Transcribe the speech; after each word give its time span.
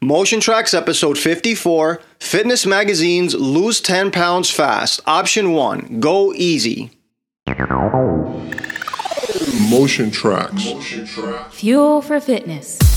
Motion 0.00 0.40
Traxx 0.40 0.74
episode 0.76 1.18
54 1.18 2.00
Fitness 2.18 2.66
Magazine's 2.66 3.34
Lose 3.34 3.80
10 3.80 4.10
Pounds 4.10 4.50
Fast. 4.50 5.00
Option 5.06 5.52
1 5.52 6.00
Go 6.00 6.32
Easy. 6.34 6.90
Motion 9.70 10.10
Traxx. 10.10 11.50
Fuel 11.52 12.02
for 12.02 12.20
fitness. 12.20 12.91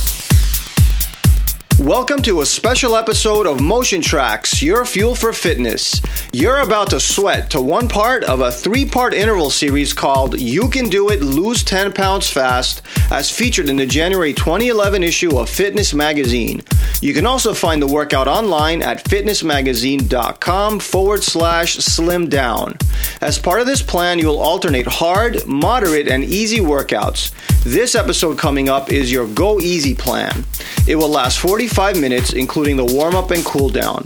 Welcome 1.80 2.22
to 2.22 2.40
a 2.40 2.46
special 2.46 2.96
episode 2.96 3.46
of 3.46 3.60
Motion 3.60 4.00
Traxx, 4.00 4.62
your 4.62 4.86
fuel 4.86 5.14
for 5.14 5.34
fitness. 5.34 6.02
You're 6.32 6.62
about 6.62 6.92
to 6.92 7.02
sweat 7.02 7.50
to 7.50 7.62
one 7.62 7.90
part 7.90 8.24
of 8.24 8.40
a 8.40 8.50
three 8.50 8.86
part 8.86 9.14
interval 9.14 9.50
series 9.50 9.92
called 9.92 10.40
You 10.40 10.70
Can 10.70 10.88
Do 10.88 11.10
It 11.10 11.22
Lose 11.22 11.66
10 11.66 11.92
Pounds 11.92 12.30
Fast, 12.30 12.82
as 13.12 13.30
featured 13.30 13.68
in 13.68 13.76
the 13.76 13.86
January 13.86 14.34
2011 14.34 15.04
issue 15.04 15.38
of 15.38 15.50
Fitness 15.50 15.94
Magazine. 15.94 16.64
You 17.02 17.14
can 17.14 17.26
also 17.26 17.54
find 17.54 17.82
the 17.82 17.88
workout 17.88 18.30
online 18.30 18.82
at 18.82 19.04
fitnessmagazine.com 19.04 20.80
forward 20.80 21.24
slash 21.24 21.76
slim 21.76 22.30
down. 22.30 22.78
As 23.20 23.38
part 23.38 23.60
of 23.60 23.68
this 23.68 23.82
plan, 23.82 24.18
you'll 24.18 24.40
alternate 24.40 24.88
hard, 24.88 25.46
moderate, 25.46 26.08
and 26.08 26.24
easy 26.24 26.60
workouts. 26.60 27.34
This 27.64 27.96
episode 27.96 28.38
coming 28.38 28.70
up 28.70 28.92
is 28.92 29.12
your 29.12 29.28
Go 29.28 29.60
Easy 29.60 29.94
plan. 29.94 30.46
It 30.88 30.96
will 30.96 31.10
last 31.10 31.40
45 31.68 32.00
minutes, 32.00 32.34
including 32.34 32.78
the 32.78 32.86
warm 32.86 33.16
up 33.16 33.32
and 33.32 33.44
cool 33.44 33.70
down. 33.70 34.04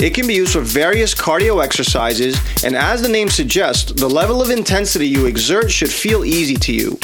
It 0.00 0.14
can 0.14 0.26
be 0.26 0.32
used 0.32 0.54
for 0.54 0.60
various 0.60 1.14
cardio 1.14 1.62
exercises, 1.62 2.40
and 2.64 2.74
as 2.74 3.02
the 3.02 3.08
name 3.08 3.28
suggests, 3.28 3.92
the 3.92 4.08
level 4.08 4.40
of 4.40 4.48
intensity 4.48 5.06
you 5.06 5.26
exert 5.26 5.70
should 5.70 5.90
feel 5.90 6.24
easy 6.24 6.56
to 6.56 6.72
you. 6.72 6.98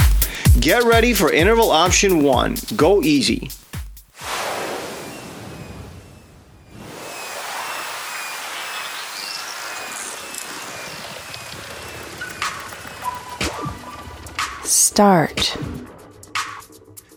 Get 0.61 0.85
ready 0.85 1.13
for 1.13 1.31
interval 1.31 1.71
option 1.71 2.23
1 2.23 2.57
Go 2.75 3.03
Easy. 3.03 3.51
Start. 14.65 15.57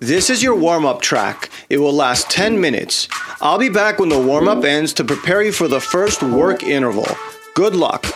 This 0.01 0.31
is 0.31 0.41
your 0.41 0.55
warm 0.55 0.83
up 0.83 0.99
track. 0.99 1.51
It 1.69 1.77
will 1.77 1.93
last 1.93 2.27
10 2.31 2.59
minutes. 2.59 3.07
I'll 3.39 3.59
be 3.59 3.69
back 3.69 3.99
when 3.99 4.09
the 4.09 4.19
warm 4.19 4.47
up 4.47 4.63
ends 4.63 4.93
to 4.93 5.03
prepare 5.03 5.43
you 5.43 5.51
for 5.51 5.67
the 5.67 5.79
first 5.79 6.23
work 6.23 6.63
interval. 6.63 7.05
Good 7.53 7.75
luck. 7.75 8.07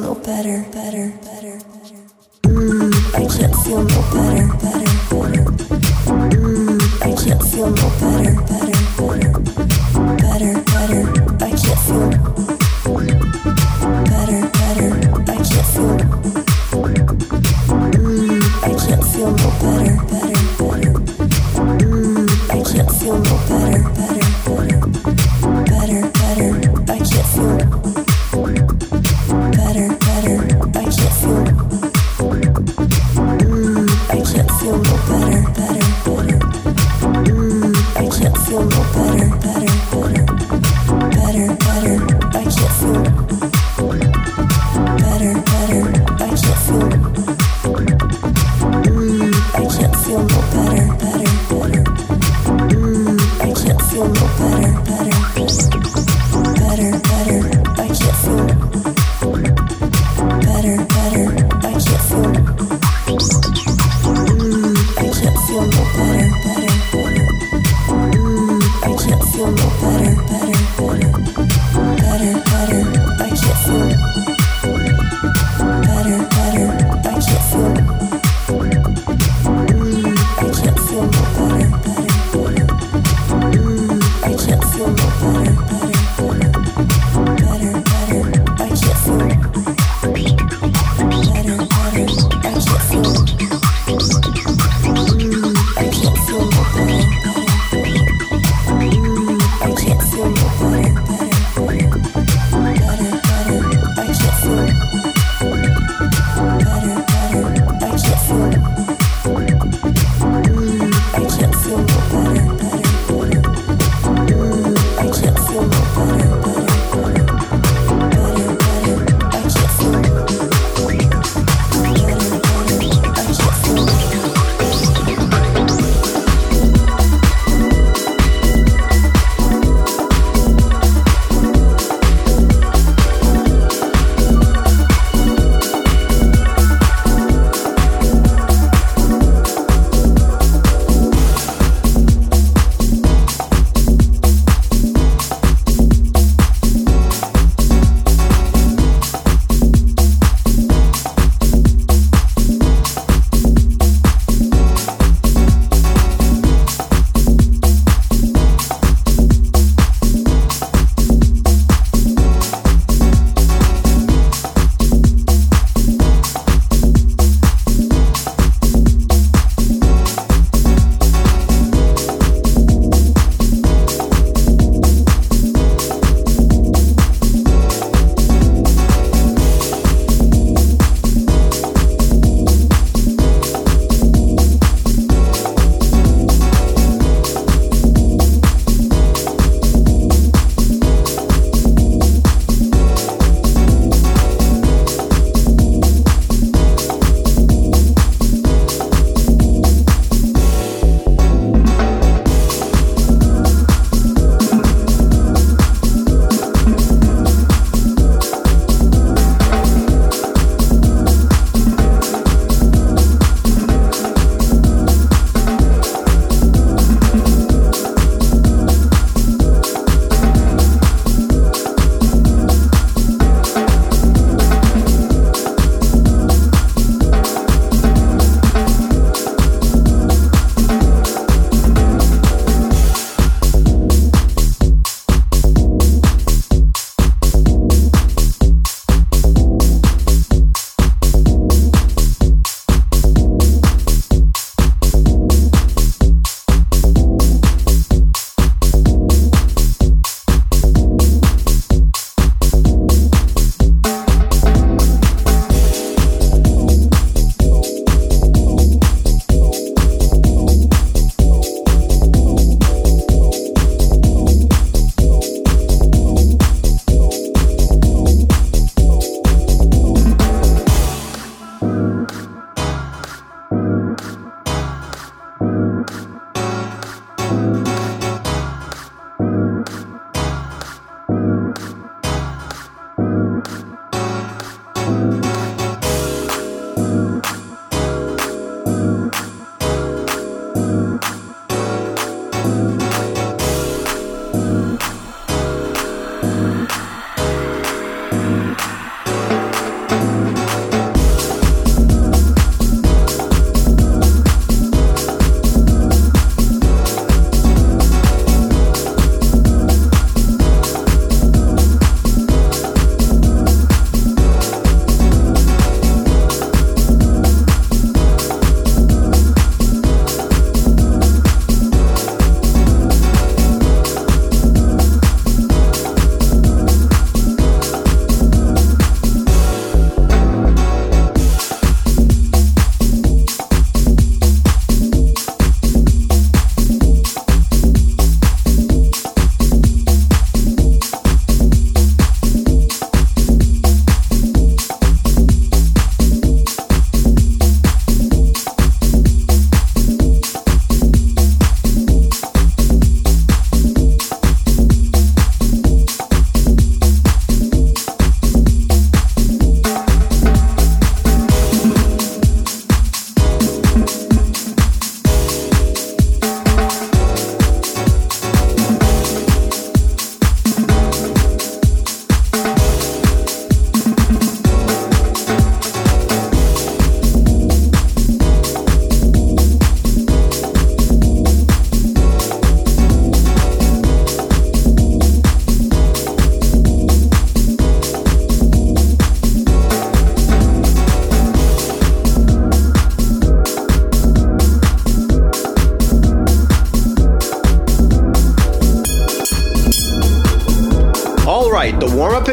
Better, 0.00 0.14
better, 0.14 0.64
better, 0.70 1.12
better. 1.22 1.27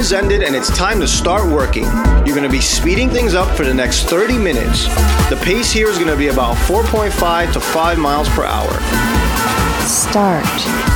Has 0.05 0.13
ended 0.13 0.43
and 0.43 0.55
it's 0.55 0.69
time 0.77 0.99
to 0.99 1.07
start 1.07 1.51
working. 1.51 1.85
You're 2.25 2.35
going 2.35 2.43
to 2.43 2.49
be 2.49 2.61
speeding 2.61 3.09
things 3.09 3.33
up 3.33 3.57
for 3.57 3.65
the 3.65 3.73
next 3.73 4.03
30 4.03 4.37
minutes. 4.37 4.85
The 5.29 5.41
pace 5.43 5.71
here 5.71 5.89
is 5.89 5.97
going 5.97 6.11
to 6.11 6.15
be 6.15 6.27
about 6.27 6.55
4.5 6.57 7.53
to 7.53 7.59
5 7.59 7.97
miles 7.97 8.29
per 8.29 8.43
hour. 8.43 8.71
Start. 9.87 10.94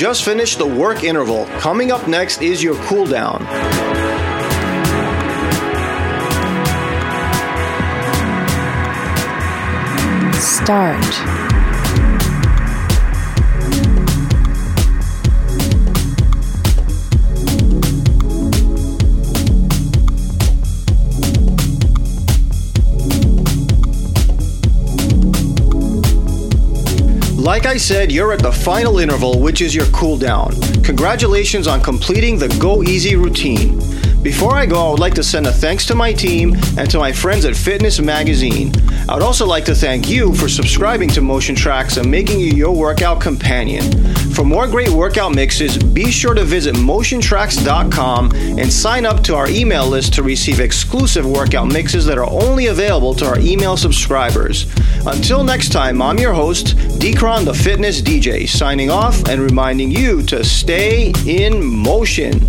Just 0.00 0.24
finished 0.24 0.56
the 0.56 0.64
work 0.64 1.04
interval. 1.04 1.44
Coming 1.58 1.92
up 1.92 2.08
next 2.08 2.40
is 2.40 2.62
your 2.62 2.74
cool 2.86 3.04
down. 3.04 3.38
Start. 10.40 11.49
Like 27.60 27.74
I 27.74 27.76
said, 27.76 28.10
you're 28.10 28.32
at 28.32 28.38
the 28.38 28.50
final 28.50 29.00
interval, 29.00 29.38
which 29.38 29.60
is 29.60 29.74
your 29.74 29.84
cool 29.88 30.16
down. 30.16 30.58
Congratulations 30.82 31.66
on 31.66 31.82
completing 31.82 32.38
the 32.38 32.48
Go 32.58 32.82
Easy 32.82 33.16
routine. 33.16 33.78
Before 34.22 34.54
I 34.54 34.64
go, 34.64 34.86
I 34.86 34.90
would 34.92 34.98
like 34.98 35.12
to 35.16 35.22
send 35.22 35.46
a 35.46 35.52
thanks 35.52 35.84
to 35.88 35.94
my 35.94 36.10
team 36.10 36.54
and 36.78 36.90
to 36.90 36.98
my 36.98 37.12
friends 37.12 37.44
at 37.44 37.54
Fitness 37.54 38.00
Magazine. 38.00 38.72
I 39.10 39.12
would 39.12 39.22
also 39.22 39.44
like 39.44 39.66
to 39.66 39.74
thank 39.74 40.08
you 40.08 40.34
for 40.34 40.48
subscribing 40.48 41.10
to 41.10 41.20
Motion 41.20 41.54
Traxx 41.54 41.98
and 41.98 42.10
making 42.10 42.40
it 42.40 42.54
your 42.54 42.74
workout 42.74 43.20
companion. 43.20 43.84
For 44.40 44.46
more 44.46 44.66
great 44.66 44.88
workout 44.88 45.34
mixes, 45.34 45.76
be 45.76 46.10
sure 46.10 46.32
to 46.32 46.44
visit 46.44 46.74
motiontraxx.com 46.74 48.32
and 48.32 48.72
sign 48.72 49.04
up 49.04 49.22
to 49.24 49.34
our 49.34 49.50
email 49.50 49.86
list 49.86 50.14
to 50.14 50.22
receive 50.22 50.60
exclusive 50.60 51.26
workout 51.26 51.70
mixes 51.70 52.06
that 52.06 52.16
are 52.16 52.24
only 52.24 52.68
available 52.68 53.12
to 53.16 53.26
our 53.26 53.38
email 53.38 53.76
subscribers. 53.76 54.64
Until 55.06 55.44
next 55.44 55.72
time, 55.72 56.00
I'm 56.00 56.16
your 56.16 56.32
host, 56.32 56.68
Deekron 56.98 57.44
the 57.44 57.52
Fitness 57.52 58.00
DJ, 58.00 58.48
signing 58.48 58.88
off 58.88 59.28
and 59.28 59.42
reminding 59.42 59.90
you 59.90 60.22
to 60.22 60.42
stay 60.42 61.12
in 61.26 61.62
motion. 61.62 62.40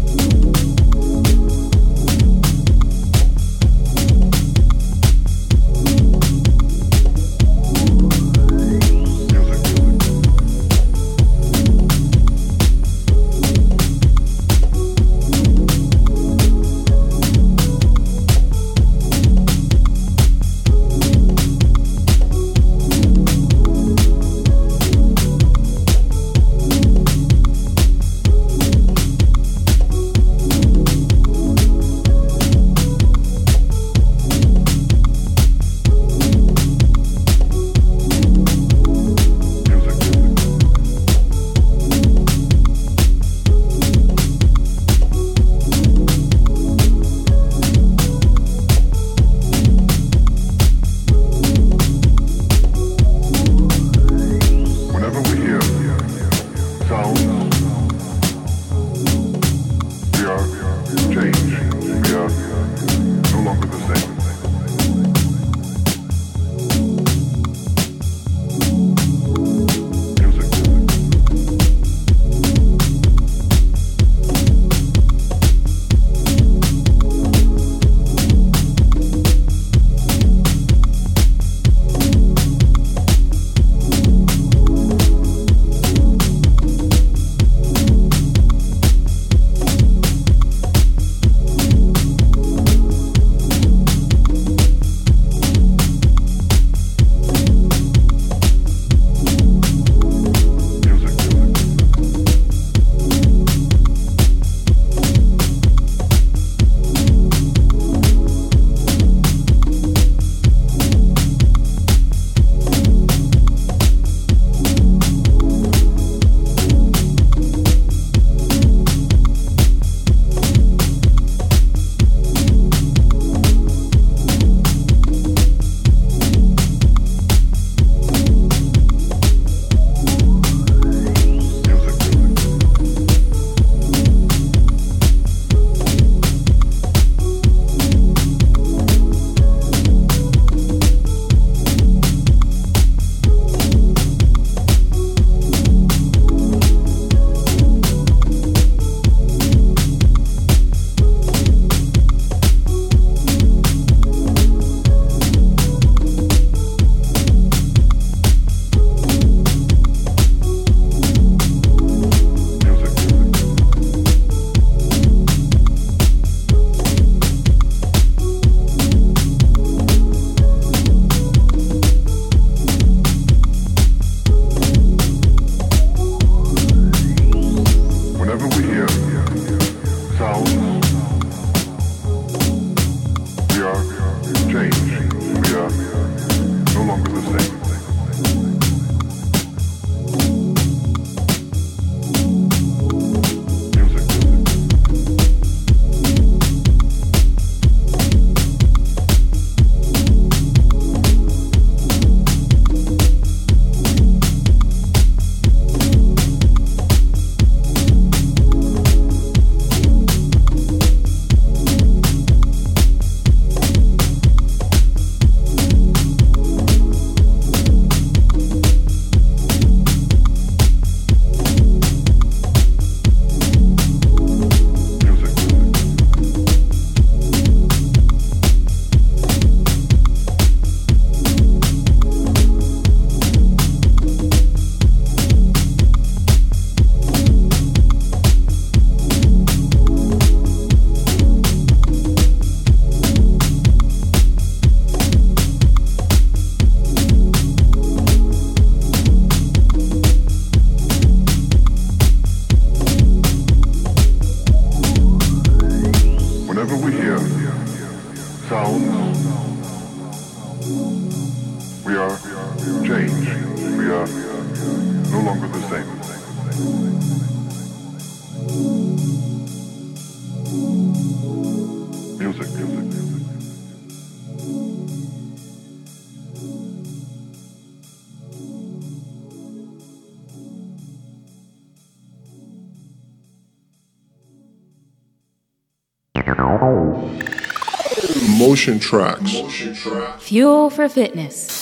Motion 288.61 288.79
Traxx. 288.79 290.19
Fuel 290.19 290.69
for 290.69 290.87
fitness. 290.87 291.60